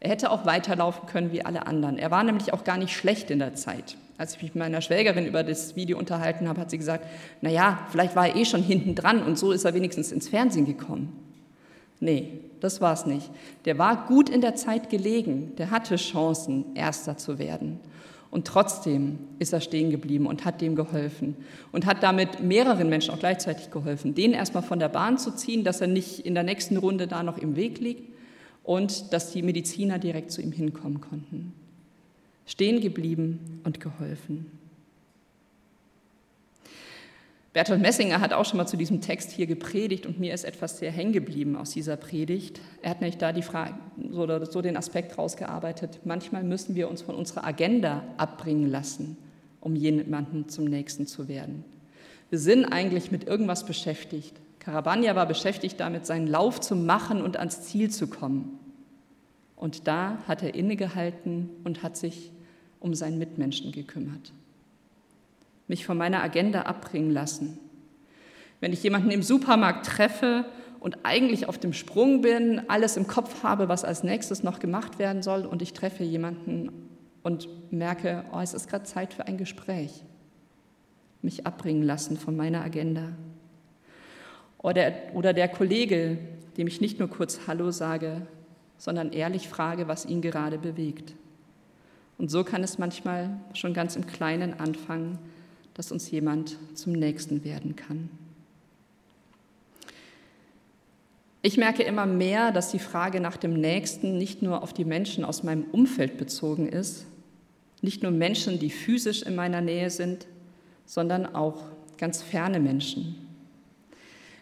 Er 0.00 0.10
hätte 0.10 0.30
auch 0.30 0.46
weiterlaufen 0.46 1.06
können 1.06 1.30
wie 1.30 1.44
alle 1.44 1.66
anderen. 1.66 1.98
Er 1.98 2.10
war 2.10 2.24
nämlich 2.24 2.52
auch 2.54 2.64
gar 2.64 2.78
nicht 2.78 2.96
schlecht 2.96 3.30
in 3.30 3.38
der 3.38 3.54
Zeit. 3.54 3.96
Als 4.16 4.34
ich 4.34 4.42
mich 4.42 4.54
mit 4.54 4.62
meiner 4.62 4.80
Schwägerin 4.80 5.26
über 5.26 5.42
das 5.42 5.76
Video 5.76 5.98
unterhalten 5.98 6.48
habe, 6.48 6.60
hat 6.60 6.70
sie 6.70 6.78
gesagt, 6.78 7.06
naja, 7.42 7.86
vielleicht 7.90 8.16
war 8.16 8.28
er 8.28 8.36
eh 8.36 8.44
schon 8.44 8.62
hinten 8.62 8.94
dran 8.94 9.22
und 9.22 9.38
so 9.38 9.52
ist 9.52 9.64
er 9.64 9.74
wenigstens 9.74 10.10
ins 10.10 10.28
Fernsehen 10.28 10.66
gekommen. 10.66 11.12
Nee, 12.00 12.40
das 12.60 12.80
war 12.80 12.94
es 12.94 13.04
nicht. 13.04 13.30
Der 13.66 13.78
war 13.78 14.06
gut 14.06 14.30
in 14.30 14.40
der 14.40 14.54
Zeit 14.54 14.88
gelegen, 14.88 15.54
der 15.56 15.70
hatte 15.70 15.96
Chancen, 15.96 16.74
Erster 16.74 17.18
zu 17.18 17.38
werden. 17.38 17.78
Und 18.30 18.46
trotzdem 18.46 19.18
ist 19.40 19.52
er 19.52 19.60
stehen 19.60 19.90
geblieben 19.90 20.26
und 20.26 20.44
hat 20.44 20.60
dem 20.60 20.76
geholfen 20.76 21.36
und 21.72 21.84
hat 21.84 22.02
damit 22.02 22.42
mehreren 22.42 22.88
Menschen 22.88 23.12
auch 23.12 23.18
gleichzeitig 23.18 23.70
geholfen. 23.70 24.14
Den 24.14 24.32
erstmal 24.32 24.62
von 24.62 24.78
der 24.78 24.88
Bahn 24.88 25.18
zu 25.18 25.34
ziehen, 25.34 25.64
dass 25.64 25.80
er 25.80 25.88
nicht 25.88 26.20
in 26.20 26.34
der 26.34 26.44
nächsten 26.44 26.76
Runde 26.76 27.08
da 27.08 27.24
noch 27.24 27.38
im 27.38 27.56
Weg 27.56 27.80
liegt 27.80 28.04
und 28.62 29.12
dass 29.12 29.32
die 29.32 29.42
Mediziner 29.42 29.98
direkt 29.98 30.30
zu 30.30 30.40
ihm 30.42 30.52
hinkommen 30.52 31.00
konnten 31.00 31.52
stehen 32.50 32.80
geblieben 32.80 33.60
und 33.62 33.78
geholfen. 33.78 34.46
Bertolt 37.52 37.80
Messinger 37.80 38.20
hat 38.20 38.32
auch 38.32 38.44
schon 38.44 38.58
mal 38.58 38.66
zu 38.66 38.76
diesem 38.76 39.00
Text 39.00 39.32
hier 39.32 39.46
gepredigt 39.48 40.06
und 40.06 40.20
mir 40.20 40.32
ist 40.32 40.44
etwas 40.44 40.78
sehr 40.78 40.92
hängen 40.92 41.12
geblieben 41.12 41.56
aus 41.56 41.70
dieser 41.70 41.96
Predigt. 41.96 42.60
Er 42.80 42.90
hat 42.90 43.00
nämlich 43.00 43.18
da 43.18 43.32
die 43.32 43.42
Frage, 43.42 43.74
so, 44.10 44.44
so 44.44 44.62
den 44.62 44.76
Aspekt 44.76 45.18
rausgearbeitet, 45.18 46.00
manchmal 46.04 46.44
müssen 46.44 46.76
wir 46.76 46.88
uns 46.88 47.02
von 47.02 47.16
unserer 47.16 47.44
Agenda 47.44 48.04
abbringen 48.18 48.70
lassen, 48.70 49.16
um 49.60 49.74
jemanden 49.74 50.48
zum 50.48 50.66
Nächsten 50.66 51.08
zu 51.08 51.26
werden. 51.26 51.64
Wir 52.28 52.38
sind 52.38 52.66
eigentlich 52.66 53.10
mit 53.10 53.26
irgendwas 53.26 53.66
beschäftigt. 53.66 54.36
Carabagna 54.60 55.16
war 55.16 55.26
beschäftigt 55.26 55.80
damit, 55.80 56.06
seinen 56.06 56.28
Lauf 56.28 56.60
zu 56.60 56.76
machen 56.76 57.20
und 57.20 57.36
ans 57.36 57.62
Ziel 57.62 57.90
zu 57.90 58.06
kommen. 58.06 58.60
Und 59.56 59.88
da 59.88 60.18
hat 60.28 60.44
er 60.44 60.54
innegehalten 60.54 61.50
und 61.64 61.82
hat 61.82 61.96
sich 61.96 62.30
um 62.78 62.94
seinen 62.94 63.18
Mitmenschen 63.18 63.72
gekümmert 63.72 64.32
mich 65.70 65.86
von 65.86 65.96
meiner 65.96 66.20
Agenda 66.20 66.62
abbringen 66.62 67.12
lassen. 67.12 67.58
Wenn 68.58 68.72
ich 68.72 68.82
jemanden 68.82 69.12
im 69.12 69.22
Supermarkt 69.22 69.86
treffe 69.86 70.44
und 70.80 70.98
eigentlich 71.04 71.48
auf 71.48 71.58
dem 71.58 71.72
Sprung 71.72 72.22
bin, 72.22 72.62
alles 72.68 72.96
im 72.96 73.06
Kopf 73.06 73.44
habe, 73.44 73.68
was 73.68 73.84
als 73.84 74.02
nächstes 74.02 74.42
noch 74.42 74.58
gemacht 74.58 74.98
werden 74.98 75.22
soll, 75.22 75.46
und 75.46 75.62
ich 75.62 75.72
treffe 75.72 76.02
jemanden 76.02 76.88
und 77.22 77.48
merke, 77.72 78.24
oh, 78.32 78.40
es 78.40 78.52
ist 78.52 78.68
gerade 78.68 78.84
Zeit 78.84 79.14
für 79.14 79.28
ein 79.28 79.38
Gespräch, 79.38 80.02
mich 81.22 81.46
abbringen 81.46 81.84
lassen 81.84 82.16
von 82.16 82.36
meiner 82.36 82.64
Agenda. 82.64 83.12
Oder, 84.58 84.92
oder 85.14 85.32
der 85.32 85.48
Kollege, 85.48 86.18
dem 86.56 86.66
ich 86.66 86.80
nicht 86.80 86.98
nur 86.98 87.08
kurz 87.08 87.42
Hallo 87.46 87.70
sage, 87.70 88.22
sondern 88.76 89.12
ehrlich 89.12 89.48
frage, 89.48 89.86
was 89.86 90.04
ihn 90.04 90.20
gerade 90.20 90.58
bewegt. 90.58 91.14
Und 92.18 92.28
so 92.28 92.42
kann 92.42 92.64
es 92.64 92.76
manchmal 92.78 93.38
schon 93.54 93.72
ganz 93.72 93.94
im 93.94 94.06
Kleinen 94.08 94.58
anfangen, 94.58 95.18
dass 95.74 95.92
uns 95.92 96.10
jemand 96.10 96.56
zum 96.74 96.92
Nächsten 96.92 97.44
werden 97.44 97.76
kann. 97.76 98.08
Ich 101.42 101.56
merke 101.56 101.82
immer 101.82 102.04
mehr, 102.04 102.52
dass 102.52 102.70
die 102.70 102.78
Frage 102.78 103.20
nach 103.20 103.38
dem 103.38 103.54
Nächsten 103.54 104.18
nicht 104.18 104.42
nur 104.42 104.62
auf 104.62 104.74
die 104.74 104.84
Menschen 104.84 105.24
aus 105.24 105.42
meinem 105.42 105.64
Umfeld 105.72 106.18
bezogen 106.18 106.68
ist, 106.68 107.06
nicht 107.80 108.02
nur 108.02 108.12
Menschen, 108.12 108.58
die 108.58 108.70
physisch 108.70 109.22
in 109.22 109.34
meiner 109.34 109.62
Nähe 109.62 109.88
sind, 109.88 110.26
sondern 110.84 111.34
auch 111.34 111.62
ganz 111.96 112.22
ferne 112.22 112.60
Menschen. 112.60 113.26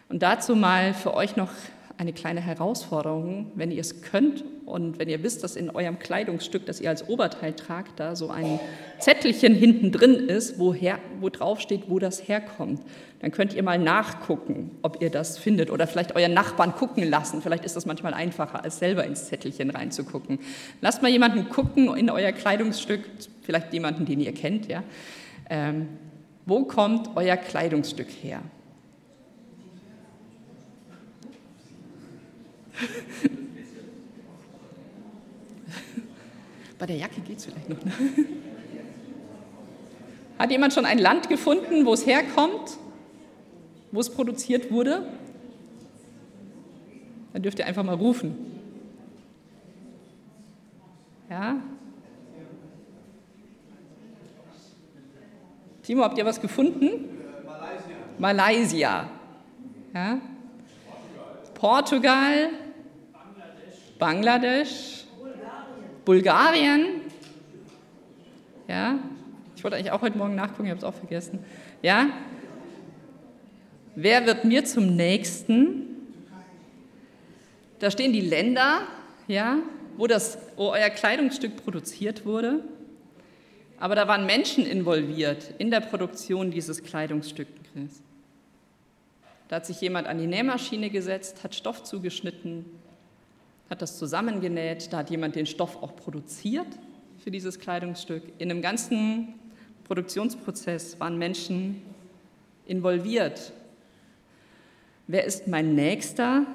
Und 0.09 0.23
dazu 0.23 0.55
mal 0.55 0.93
für 0.93 1.13
euch 1.13 1.37
noch 1.37 1.51
eine 1.99 2.13
kleine 2.13 2.39
Herausforderung, 2.39 3.51
wenn 3.55 3.71
ihr 3.71 3.81
es 3.81 4.01
könnt 4.01 4.45
und 4.65 4.99
wenn 4.99 5.09
ihr 5.09 5.21
wisst, 5.21 5.43
dass 5.43 5.57
in 5.57 5.69
eurem 5.69 5.99
Kleidungsstück, 5.99 6.65
das 6.65 6.79
ihr 6.79 6.89
als 6.89 7.09
Oberteil 7.09 7.51
tragt, 7.51 7.99
da 7.99 8.15
so 8.15 8.29
ein 8.29 8.61
Zettelchen 8.99 9.53
hinten 9.53 9.91
drin 9.91 10.13
ist, 10.15 10.59
woher, 10.59 10.99
wo 11.19 11.27
drauf 11.27 11.59
steht, 11.59 11.89
wo 11.89 11.99
das 11.99 12.25
herkommt, 12.25 12.81
dann 13.19 13.31
könnt 13.31 13.53
ihr 13.53 13.63
mal 13.63 13.77
nachgucken, 13.77 14.71
ob 14.81 15.01
ihr 15.01 15.09
das 15.09 15.37
findet 15.37 15.69
oder 15.71 15.87
vielleicht 15.87 16.15
euren 16.15 16.33
Nachbarn 16.33 16.73
gucken 16.73 17.03
lassen. 17.03 17.41
Vielleicht 17.41 17.65
ist 17.65 17.75
das 17.75 17.85
manchmal 17.85 18.13
einfacher, 18.13 18.63
als 18.63 18.79
selber 18.79 19.03
ins 19.03 19.25
Zettelchen 19.25 19.69
reinzugucken. 19.69 20.39
Lasst 20.79 21.01
mal 21.01 21.11
jemanden 21.11 21.49
gucken 21.49 21.93
in 21.97 22.09
euer 22.09 22.31
Kleidungsstück, 22.31 23.01
vielleicht 23.41 23.73
jemanden, 23.73 24.05
den 24.05 24.21
ihr 24.21 24.33
kennt, 24.33 24.69
ja. 24.69 24.85
Ähm, 25.49 25.89
wo 26.45 26.63
kommt 26.63 27.09
euer 27.17 27.35
Kleidungsstück 27.35 28.07
her? 28.09 28.41
Bei 36.79 36.85
der 36.85 36.95
Jacke 36.95 37.21
geht 37.21 37.37
es 37.37 37.45
vielleicht 37.45 37.69
noch. 37.69 37.83
Ne? 37.83 37.91
Hat 40.39 40.51
jemand 40.51 40.73
schon 40.73 40.85
ein 40.85 40.99
Land 40.99 41.27
gefunden, 41.27 41.85
wo 41.85 41.93
es 41.93 42.05
herkommt, 42.05 42.77
wo 43.91 43.99
es 43.99 44.09
produziert 44.09 44.71
wurde? 44.71 45.05
Dann 47.33 47.41
dürft 47.41 47.59
ihr 47.59 47.65
einfach 47.65 47.83
mal 47.83 47.95
rufen. 47.95 48.35
Ja? 51.29 51.57
Timo, 55.83 56.03
habt 56.03 56.17
ihr 56.17 56.25
was 56.25 56.39
gefunden? 56.39 57.09
Malaysia. 58.17 58.17
Malaysia. 58.17 59.09
Ja? 59.93 60.21
Portugal. 61.55 62.51
Bangladesch, 63.99 65.03
Bulgarien. 66.05 67.01
Ja, 68.67 68.97
ich 69.55 69.63
wollte 69.63 69.75
eigentlich 69.75 69.91
auch 69.91 70.01
heute 70.01 70.17
Morgen 70.17 70.35
nachgucken, 70.35 70.65
ich 70.65 70.71
habe 70.71 70.79
es 70.79 70.85
auch 70.85 70.93
vergessen. 70.93 71.39
Ja, 71.81 72.07
wer 73.95 74.25
wird 74.25 74.45
mir 74.45 74.63
zum 74.63 74.95
Nächsten? 74.95 75.85
Da 77.79 77.91
stehen 77.91 78.13
die 78.13 78.21
Länder, 78.21 78.81
ja, 79.27 79.57
wo, 79.97 80.07
das, 80.07 80.37
wo 80.55 80.69
euer 80.69 80.89
Kleidungsstück 80.89 81.57
produziert 81.57 82.25
wurde. 82.25 82.63
Aber 83.79 83.95
da 83.95 84.07
waren 84.07 84.25
Menschen 84.25 84.65
involviert 84.65 85.53
in 85.57 85.71
der 85.71 85.81
Produktion 85.81 86.51
dieses 86.51 86.83
Kleidungsstücks. 86.83 87.49
Da 89.49 89.57
hat 89.57 89.65
sich 89.65 89.81
jemand 89.81 90.07
an 90.07 90.19
die 90.19 90.27
Nähmaschine 90.27 90.89
gesetzt, 90.89 91.43
hat 91.43 91.55
Stoff 91.55 91.83
zugeschnitten, 91.83 92.65
hat 93.69 93.81
das 93.81 93.97
zusammengenäht, 93.97 94.91
da 94.91 94.97
hat 94.97 95.09
jemand 95.09 95.35
den 95.35 95.45
Stoff 95.45 95.81
auch 95.81 95.95
produziert 95.95 96.67
für 97.19 97.31
dieses 97.31 97.59
Kleidungsstück. 97.59 98.23
In 98.37 98.49
einem 98.49 98.61
ganzen 98.61 99.35
Produktionsprozess 99.83 100.99
waren 100.99 101.17
Menschen 101.17 101.81
involviert. 102.65 103.51
Wer 105.07 105.25
ist 105.25 105.47
mein 105.47 105.75
Nächster? 105.75 106.45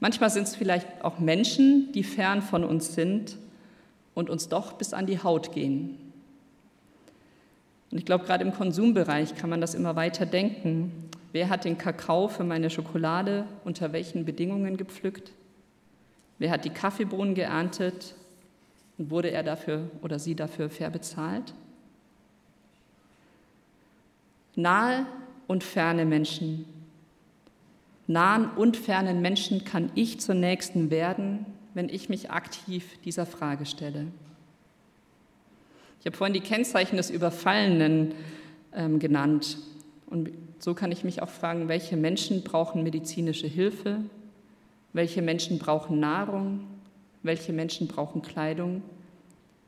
Manchmal 0.00 0.30
sind 0.30 0.44
es 0.44 0.54
vielleicht 0.54 0.86
auch 1.02 1.18
Menschen, 1.18 1.90
die 1.92 2.04
fern 2.04 2.42
von 2.42 2.64
uns 2.64 2.94
sind 2.94 3.36
und 4.14 4.30
uns 4.30 4.48
doch 4.48 4.74
bis 4.74 4.92
an 4.92 5.06
die 5.06 5.22
Haut 5.22 5.52
gehen. 5.52 5.98
Und 7.90 7.98
ich 7.98 8.04
glaube, 8.04 8.24
gerade 8.24 8.44
im 8.44 8.52
Konsumbereich 8.52 9.34
kann 9.34 9.48
man 9.48 9.60
das 9.60 9.74
immer 9.74 9.96
weiter 9.96 10.26
denken. 10.26 11.08
Wer 11.32 11.48
hat 11.48 11.64
den 11.64 11.78
Kakao 11.78 12.28
für 12.28 12.44
meine 12.44 12.68
Schokolade 12.70 13.46
unter 13.64 13.92
welchen 13.92 14.24
Bedingungen 14.24 14.76
gepflückt? 14.76 15.32
Wer 16.38 16.50
hat 16.50 16.64
die 16.64 16.70
Kaffeebohnen 16.70 17.34
geerntet 17.34 18.14
und 18.96 19.10
wurde 19.10 19.30
er 19.30 19.42
dafür 19.42 19.90
oder 20.02 20.18
sie 20.18 20.34
dafür 20.34 20.70
fair 20.70 20.90
bezahlt? 20.90 21.54
Nahe 24.54 25.06
und 25.46 25.64
ferne 25.64 26.04
Menschen. 26.04 26.64
Nahen 28.06 28.50
und 28.50 28.76
fernen 28.76 29.20
Menschen 29.20 29.64
kann 29.64 29.90
ich 29.94 30.20
zur 30.20 30.34
Nächsten 30.34 30.90
werden, 30.90 31.46
wenn 31.74 31.88
ich 31.88 32.08
mich 32.08 32.30
aktiv 32.30 32.98
dieser 33.04 33.26
Frage 33.26 33.66
stelle. 33.66 34.06
Ich 36.00 36.06
habe 36.06 36.16
vorhin 36.16 36.34
die 36.34 36.40
Kennzeichen 36.40 36.96
des 36.96 37.10
Überfallenen 37.10 38.14
ähm, 38.74 38.98
genannt. 38.98 39.58
Und 40.06 40.30
so 40.58 40.74
kann 40.74 40.90
ich 40.90 41.04
mich 41.04 41.22
auch 41.22 41.28
fragen, 41.28 41.68
welche 41.68 41.96
Menschen 41.96 42.42
brauchen 42.42 42.82
medizinische 42.82 43.46
Hilfe, 43.46 44.00
welche 44.92 45.22
Menschen 45.22 45.58
brauchen 45.58 46.00
Nahrung? 46.00 46.60
Welche 47.22 47.52
Menschen 47.52 47.88
brauchen 47.88 48.22
Kleidung? 48.22 48.82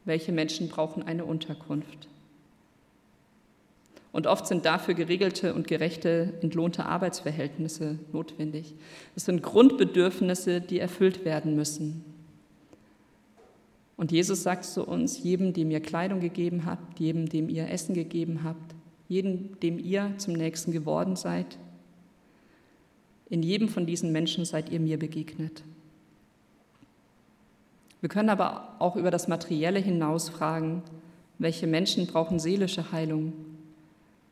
Welche 0.05 0.33
Menschen 0.33 0.69
brauchen 0.69 1.03
eine 1.03 1.25
Unterkunft? 1.25 2.09
Und 4.13 4.27
oft 4.27 4.47
sind 4.47 4.65
dafür 4.65 4.95
geregelte 4.95 5.55
und 5.55 5.69
gerechte 5.69 6.35
entlohnte 6.43 6.85
Arbeitsverhältnisse 6.85 7.99
notwendig. 8.13 8.75
Es 9.15 9.27
sind 9.27 9.43
Grundbedürfnisse, 9.43 10.61
die 10.61 10.81
erfüllt 10.81 11.25
werden 11.25 11.55
müssen. 11.55 12.05
Und 13.97 14.11
Jesus 14.11 14.43
sagt 14.43 14.65
zu 14.65 14.85
uns, 14.85 15.23
jedem, 15.23 15.53
dem 15.53 15.71
ihr 15.71 15.81
Kleidung 15.81 16.21
gegeben 16.21 16.65
habt, 16.65 16.99
jedem, 16.99 17.29
dem 17.29 17.49
ihr 17.49 17.69
Essen 17.69 17.95
gegeben 17.95 18.41
habt, 18.43 18.75
jedem, 19.09 19.61
dem 19.61 19.79
ihr 19.79 20.15
zum 20.17 20.33
Nächsten 20.33 20.73
geworden 20.73 21.17
seid, 21.17 21.59
in 23.31 23.43
jedem 23.43 23.69
von 23.69 23.87
diesen 23.87 24.13
Menschen 24.13 24.45
seid 24.45 24.69
ihr 24.71 24.81
mir 24.81 24.99
begegnet. 24.99 25.63
Wir 28.01 28.09
können 28.09 28.31
aber 28.31 28.75
auch 28.79 28.97
über 28.97 29.11
das 29.11 29.29
Materielle 29.29 29.79
hinaus 29.79 30.29
fragen, 30.29 30.83
welche 31.39 31.67
Menschen 31.67 32.07
brauchen 32.07 32.39
seelische 32.39 32.93
Heilung? 32.93 33.33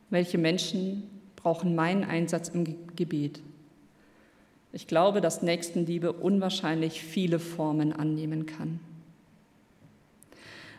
Welche 0.09 0.37
Menschen 0.37 1.03
brauchen 1.35 1.75
meinen 1.75 2.03
Einsatz 2.03 2.49
im 2.49 2.75
Gebet? 2.95 3.41
Ich 4.73 4.85
glaube, 4.85 5.21
dass 5.21 5.41
Nächstenliebe 5.41 6.11
unwahrscheinlich 6.11 7.01
viele 7.01 7.39
Formen 7.39 7.93
annehmen 7.93 8.45
kann. 8.45 8.79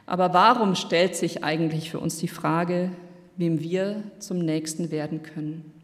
Aber 0.06 0.32
warum 0.32 0.74
stellt 0.74 1.16
sich 1.16 1.42
eigentlich 1.42 1.90
für 1.90 2.00
uns 2.00 2.18
die 2.18 2.28
Frage, 2.28 2.90
wem 3.36 3.60
wir 3.60 4.02
zum 4.18 4.38
Nächsten 4.38 4.90
werden 4.90 5.22
können? 5.22 5.79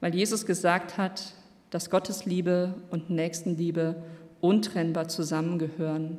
Weil 0.00 0.14
Jesus 0.14 0.46
gesagt 0.46 0.98
hat, 0.98 1.34
dass 1.70 1.90
Gottes 1.90 2.24
Liebe 2.24 2.74
und 2.90 3.10
Nächstenliebe 3.10 4.02
untrennbar 4.40 5.08
zusammengehören 5.08 6.18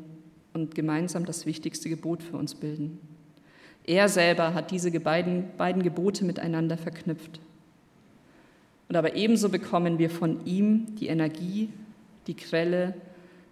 und 0.54 0.76
gemeinsam 0.76 1.26
das 1.26 1.46
wichtigste 1.46 1.90
Gebot 1.90 2.24
für 2.24 2.38
uns 2.38 2.56
bilden. 2.56 3.00
Er 3.84 4.10
selber 4.10 4.54
hat 4.54 4.72
diese 4.72 4.92
beiden, 5.00 5.46
beiden 5.58 5.82
Gebote 5.82 6.24
miteinander 6.24 6.78
verknüpft. 6.78 7.40
Und 8.88 8.96
aber 8.96 9.16
ebenso 9.16 9.50
bekommen 9.50 9.98
wir 10.00 10.10
von 10.10 10.46
ihm 10.46 10.96
die 10.98 11.08
Energie, 11.08 11.70
die 12.28 12.36
Quelle, 12.36 12.94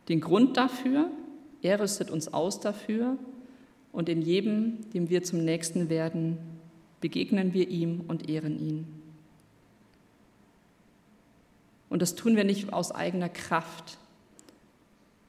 den 0.07 0.19
Grund 0.19 0.57
dafür. 0.57 1.09
Er 1.61 1.79
rüstet 1.79 2.11
uns 2.11 2.31
aus 2.31 2.59
dafür. 2.59 3.17
Und 3.91 4.09
in 4.09 4.21
jedem, 4.21 4.91
dem 4.91 5.09
wir 5.09 5.23
zum 5.23 5.43
Nächsten 5.43 5.89
werden, 5.89 6.37
begegnen 7.01 7.53
wir 7.53 7.69
ihm 7.69 8.01
und 8.07 8.29
ehren 8.29 8.59
ihn. 8.59 8.98
Und 11.89 12.01
das 12.01 12.15
tun 12.15 12.35
wir 12.35 12.43
nicht 12.43 12.71
aus 12.71 12.91
eigener 12.91 13.29
Kraft, 13.29 13.97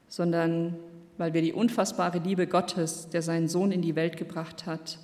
sondern 0.09 0.77
weil 1.17 1.35
wir 1.35 1.43
die 1.43 1.53
unfassbare 1.53 2.19
Liebe 2.19 2.47
Gottes, 2.47 3.09
der 3.11 3.23
seinen 3.23 3.49
Sohn 3.49 3.73
in 3.73 3.83
die 3.83 3.97
Welt 3.97 4.17
gebracht 4.17 4.67
hat, 4.67 4.99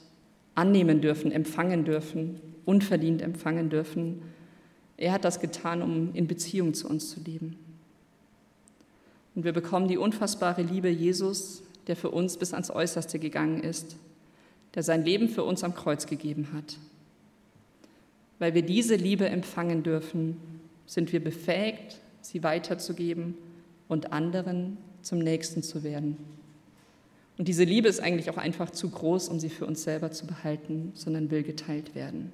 annehmen 0.54 1.00
dürfen, 1.00 1.30
empfangen 1.30 1.84
dürfen, 1.84 2.40
unverdient 2.64 3.22
empfangen 3.22 3.68
dürfen. 3.68 4.22
Er 4.96 5.12
hat 5.12 5.25
das 5.25 5.40
getan, 5.40 5.82
um 5.82 6.14
in 6.14 6.26
Beziehung 6.26 6.75
zu 6.75 6.88
uns 6.88 7.10
zu 7.10 7.20
leben. 7.20 7.58
Und 9.34 9.44
wir 9.44 9.52
bekommen 9.52 9.88
die 9.88 9.98
unfassbare 9.98 10.62
Liebe 10.62 10.88
Jesus, 10.88 11.62
der 11.86 11.96
für 11.96 12.10
uns 12.10 12.38
bis 12.38 12.54
ans 12.54 12.70
Äußerste 12.70 13.18
gegangen 13.18 13.62
ist, 13.62 13.96
der 14.75 14.82
sein 14.82 15.04
Leben 15.04 15.28
für 15.28 15.44
uns 15.44 15.62
am 15.62 15.75
Kreuz 15.75 16.06
gegeben 16.06 16.48
hat. 16.54 16.78
Weil 18.38 18.54
wir 18.54 18.62
diese 18.62 18.96
Liebe 18.96 19.28
empfangen 19.28 19.82
dürfen, 19.82 20.38
sind 20.87 21.12
wir 21.12 21.23
befähigt, 21.23 22.00
sie 22.21 22.43
weiterzugeben 22.43 23.35
und 23.88 24.12
anderen 24.12 24.78
zum 25.02 25.19
Nächsten 25.19 25.62
zu 25.62 25.83
werden. 25.85 26.16
Und 27.38 27.49
diese 27.49 27.64
Liebe 27.64 27.88
ist 27.88 28.00
eigentlich 28.00 28.31
auch 28.31 28.38
einfach 28.38 28.71
zu 28.71 28.88
groß, 28.88 29.28
um 29.28 29.38
sie 29.38 29.50
für 29.50 29.66
uns 29.66 29.83
selber 29.83 30.11
zu 30.11 30.26
behalten, 30.26 30.93
sondern 30.95 31.31
will 31.31 31.43
geteilt 31.43 31.95
werden. 31.95 32.33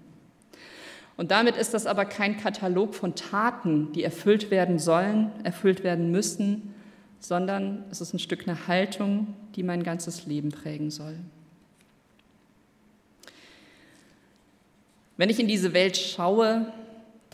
Und 1.16 1.30
damit 1.30 1.56
ist 1.56 1.74
das 1.74 1.86
aber 1.86 2.04
kein 2.04 2.38
Katalog 2.38 2.94
von 2.94 3.14
Taten, 3.14 3.92
die 3.92 4.02
erfüllt 4.02 4.50
werden 4.50 4.78
sollen, 4.78 5.30
erfüllt 5.44 5.84
werden 5.84 6.10
müssen, 6.10 6.74
sondern 7.18 7.84
es 7.90 8.00
ist 8.00 8.14
ein 8.14 8.18
Stück 8.18 8.48
eine 8.48 8.66
Haltung, 8.66 9.34
die 9.54 9.62
mein 9.62 9.82
ganzes 9.82 10.26
Leben 10.26 10.50
prägen 10.50 10.90
soll. 10.90 11.16
Wenn 15.16 15.30
ich 15.30 15.38
in 15.38 15.46
diese 15.46 15.72
Welt 15.74 15.96
schaue, 15.96 16.72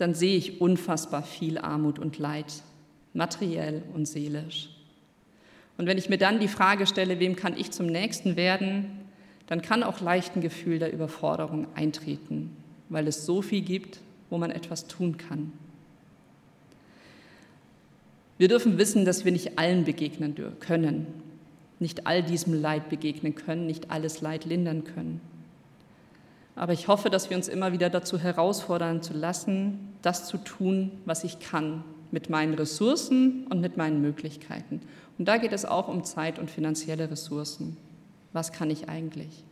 dann 0.01 0.13
sehe 0.13 0.37
ich 0.37 0.61
unfassbar 0.61 1.23
viel 1.23 1.57
Armut 1.57 1.99
und 1.99 2.17
Leid, 2.17 2.63
materiell 3.13 3.83
und 3.93 4.07
seelisch. 4.07 4.69
Und 5.77 5.87
wenn 5.87 5.97
ich 5.97 6.09
mir 6.09 6.17
dann 6.17 6.39
die 6.39 6.47
Frage 6.47 6.87
stelle, 6.87 7.19
wem 7.19 7.35
kann 7.35 7.57
ich 7.57 7.71
zum 7.71 7.85
Nächsten 7.85 8.35
werden, 8.35 8.85
dann 9.47 9.61
kann 9.61 9.81
auch 9.81 10.01
leicht 10.01 10.35
ein 10.35 10.41
Gefühl 10.41 10.77
der 10.77 10.93
Überforderung 10.93 11.67
eintreten, 11.73 12.55
weil 12.89 13.07
es 13.07 13.25
so 13.25 13.41
viel 13.41 13.61
gibt, 13.61 13.99
wo 14.29 14.37
man 14.37 14.51
etwas 14.51 14.87
tun 14.87 15.17
kann. 15.17 15.51
Wir 18.37 18.47
dürfen 18.47 18.77
wissen, 18.77 19.05
dass 19.05 19.25
wir 19.25 19.31
nicht 19.31 19.57
allen 19.57 19.83
begegnen 19.83 20.35
können, 20.59 21.07
nicht 21.79 22.07
all 22.07 22.23
diesem 22.23 22.53
Leid 22.61 22.89
begegnen 22.89 23.35
können, 23.35 23.65
nicht 23.65 23.91
alles 23.91 24.21
Leid 24.21 24.45
lindern 24.45 24.83
können. 24.83 25.19
Aber 26.59 26.73
ich 26.73 26.89
hoffe, 26.89 27.09
dass 27.09 27.29
wir 27.29 27.37
uns 27.37 27.47
immer 27.47 27.71
wieder 27.71 27.89
dazu 27.89 28.19
herausfordern 28.19 29.01
zu 29.01 29.13
lassen, 29.13 29.93
das 30.01 30.27
zu 30.27 30.37
tun, 30.37 30.91
was 31.05 31.23
ich 31.23 31.39
kann, 31.39 31.85
mit 32.11 32.29
meinen 32.29 32.53
Ressourcen 32.53 33.47
und 33.47 33.61
mit 33.61 33.77
meinen 33.77 34.01
Möglichkeiten. 34.01 34.81
Und 35.17 35.29
da 35.29 35.37
geht 35.37 35.53
es 35.53 35.63
auch 35.63 35.87
um 35.87 36.03
Zeit 36.03 36.37
und 36.37 36.51
finanzielle 36.51 37.09
Ressourcen. 37.09 37.77
Was 38.33 38.51
kann 38.51 38.69
ich 38.69 38.89
eigentlich? 38.89 39.45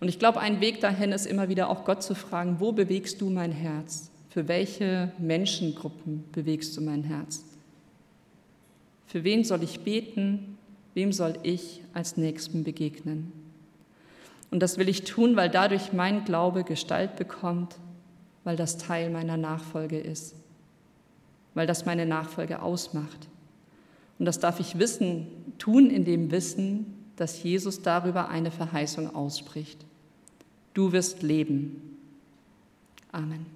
Und 0.00 0.08
ich 0.08 0.18
glaube, 0.18 0.38
ein 0.38 0.60
Weg 0.60 0.82
dahin 0.82 1.12
ist 1.12 1.24
immer 1.24 1.48
wieder 1.48 1.70
auch 1.70 1.86
Gott 1.86 2.02
zu 2.02 2.14
fragen, 2.14 2.56
wo 2.58 2.72
bewegst 2.72 3.22
du 3.22 3.30
mein 3.30 3.50
Herz? 3.50 4.10
Für 4.28 4.46
welche 4.46 5.12
Menschengruppen 5.16 6.24
bewegst 6.32 6.76
du 6.76 6.82
mein 6.82 7.04
Herz? 7.04 7.42
Für 9.06 9.24
wen 9.24 9.44
soll 9.44 9.62
ich 9.62 9.80
beten? 9.80 10.58
Wem 10.92 11.10
soll 11.10 11.38
ich 11.42 11.80
als 11.94 12.18
Nächsten 12.18 12.64
begegnen? 12.64 13.32
Und 14.54 14.60
das 14.60 14.78
will 14.78 14.88
ich 14.88 15.02
tun, 15.04 15.36
weil 15.36 15.50
dadurch 15.50 15.92
mein 15.92 16.24
Glaube 16.24 16.64
Gestalt 16.64 17.16
bekommt, 17.16 17.76
weil 18.44 18.56
das 18.56 18.78
Teil 18.78 19.10
meiner 19.10 19.36
Nachfolge 19.36 19.98
ist 19.98 20.36
weil 21.54 21.66
das 21.66 21.86
meine 21.86 22.04
Nachfolge 22.04 22.60
ausmacht. 22.60 23.28
Und 24.18 24.26
das 24.26 24.38
darf 24.38 24.60
ich 24.60 24.78
wissen, 24.78 25.26
tun 25.58 25.90
in 25.90 26.04
dem 26.04 26.30
Wissen, 26.30 26.94
dass 27.16 27.42
Jesus 27.42 27.82
darüber 27.82 28.28
eine 28.28 28.50
Verheißung 28.50 29.14
ausspricht. 29.14 29.84
Du 30.74 30.92
wirst 30.92 31.22
leben. 31.22 31.98
Amen. 33.12 33.46